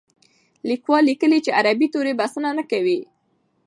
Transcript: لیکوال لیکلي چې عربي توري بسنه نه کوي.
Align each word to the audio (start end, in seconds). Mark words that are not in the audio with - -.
لیکوال 0.69 1.03
لیکلي 1.09 1.39
چې 1.45 1.55
عربي 1.59 1.87
توري 1.93 2.13
بسنه 2.19 2.49
نه 2.57 2.63
کوي. 2.71 2.99